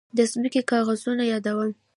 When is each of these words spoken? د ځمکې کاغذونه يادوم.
د 0.17 0.19
ځمکې 0.33 0.61
کاغذونه 0.71 1.23
يادوم. 1.31 1.71